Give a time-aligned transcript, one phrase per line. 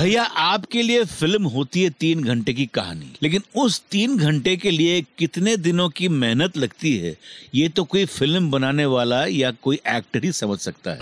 [0.00, 4.70] भैया, आपके लिए फ़िल्म होती है तीन घंटे की कहानी, लेकिन उस तीन घंटे के
[4.70, 7.14] लिए कितने दिनों की मेहनत लगती है,
[7.54, 10.98] ये तो कोई फ़िल्म बनाने वाला या कोई एक्टर ही समझ सकता है।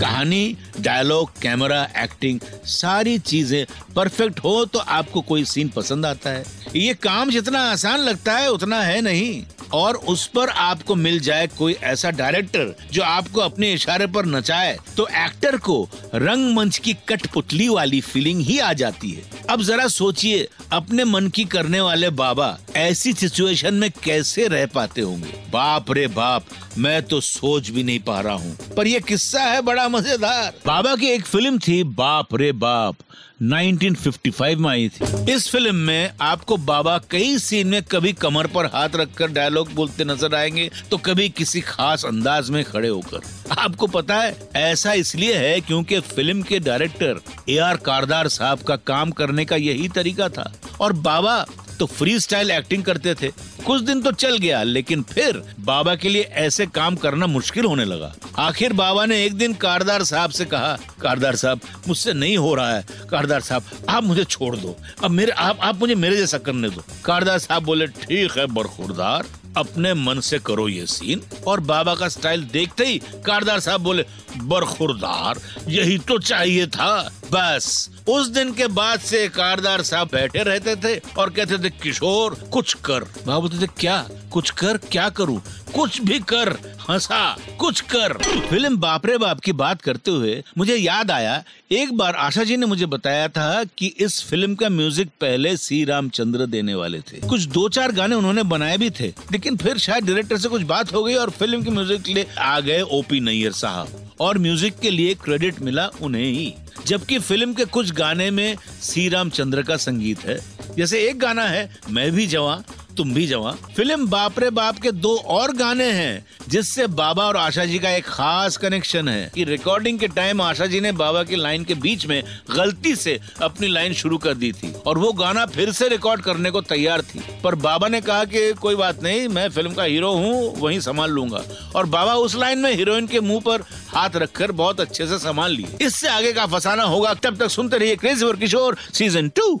[0.00, 3.64] कहानी डायलॉग कैमरा एक्टिंग सारी चीज़ें
[3.96, 6.44] परफेक्ट हो तो आपको कोई सीन पसंद आता है।
[6.76, 9.42] ये काम जितना आसान लगता है, उतना है नहीं।
[9.72, 14.76] और उस पर आपको मिल जाए कोई ऐसा डायरेक्टर जो आपको अपने इशारे पर नचाए
[14.96, 20.48] तो एक्टर को रंगमंच की कठपुतली वाली फीलिंग ही आ जाती है। अब जरा सोचिए,
[20.72, 25.32] अपने मन की करने वाले बाबा ऐसी सिचुएशन में कैसे रह पाते होंगे?
[25.50, 26.44] बाप रे बाप,
[26.78, 30.94] मैं तो सोच भी नहीं पा रहा हूँ। पर यह किस्सा है बड़ा मज़ेदार। बाबा
[30.96, 32.96] की एक फ़िल्म थी, बाप रे बाप
[33.42, 38.66] 1955 में आई थी। इस फ़िल्म में आपको बाबा कई सीन में कभी कमर पर
[38.66, 43.20] हाथ रखकर डायलॉग बोलते नज़र आएँगे तो कभी किसी खास अंदाज में खड़े होकर।
[43.58, 48.76] आपको पता है, ऐसा इसलिए है क्योंकि फ़िल्म के डायरेक्टर ए आर कारदार साहब का
[48.76, 51.44] काम करने का यही तरीका था। और बाबा
[51.78, 53.28] तो फ्री स्टाइल एक्टिंग करते थे।
[53.66, 57.84] कुछ दिन तो चल गया, लेकिन फिर बाबा के लिए ऐसे काम करना मुश्किल होने
[57.84, 62.54] लगा। आखिर बाबा ने एक दिन कारदार साहब से कहा, कारदार साहब, मुझसे नहीं हो
[62.54, 66.38] रहा है। कारदार साहब, आप मुझे छोड़ दो। अब मेरे, आप आप मुझे मेरे जैसा
[66.38, 69.24] करने दो। कारदार साहब बोले, ठीक है, बरखुरदार।
[69.56, 74.04] अपने मन से करो ये सीन। और बाबा का स्टाइल देखते ही कारदार साहब बोले,
[74.36, 80.76] बरखुरदार, यही तो चाहिए था। बस। उस दिन के बाद से कारदार साहब बैठे रहते
[80.76, 84.08] थे और कहते थे, किशोर, कुछ कर। बाबू बोलते थे, क्या?
[84.32, 84.76] कुछ कर?
[84.76, 85.42] क्या करूँ?
[85.74, 86.48] कुछ भी कर,
[86.80, 88.12] हंसा, कुछ कर।
[88.48, 91.42] फ़िल्म बापरे बाप की बात करते हुए मुझे याद आया,
[91.72, 95.82] एक बार आशा जी ने मुझे बताया था कि इस फ़िल्म का म्यूज़िक पहले सी
[95.84, 100.06] रामचंद्र देने वाले थे। कुछ दो चार गाने उन्होंने बनाए भी थे, लेकिन फिर शायद
[100.06, 103.20] डायरेक्टर से कुछ बात हो गई और फ़िल्म के म्यूज़िक के लिए आ गए ओपी
[103.20, 106.52] नैयर साहब। और म्यूज़िक के लिए क्रेडिट मिला उन्हें ही,
[106.86, 110.38] जबकि फ़िल्म के कुछ गाने में सी रामचंद्र का संगीत है।
[110.76, 112.56] जैसे एक गाना है, मैं भी जवां
[112.96, 117.64] तुम भी जवा। फ़िल्म बापरे बाप के दो और गाने हैं, जिससे बाबा और आशा
[117.64, 121.36] जी का एक खास कनेक्शन है कि रिकॉर्डिंग के टाइम आशा जी ने बाबा की
[121.36, 125.46] लाइन के बीच में गलती से अपनी लाइन शुरू कर दी थी और वो गाना
[125.46, 129.26] फिर से रिकॉर्ड करने को तैयार थी। पर बाबा ने कहा कि कोई बात नहीं,
[129.28, 131.42] मैं फ़िल्म का हीरो हूँ, वही संभाल लूँगा।
[131.76, 135.52] और बाबा उस लाइन में हीरोइन के मुँह पर हाथ रखकर बहुत अच्छे से संभाल
[135.52, 139.60] लिए। इससे आगे का फसाना होगा, तब तक सुनते रहिए क्रेजी और किशोर सीज़न टू